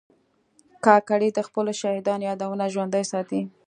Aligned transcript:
کاکړي 0.85 1.29
د 1.33 1.39
خپلو 1.47 1.71
شهیدانو 1.81 2.27
یادونه 2.29 2.65
ژوندي 2.73 3.03
ساتي. 3.11 3.41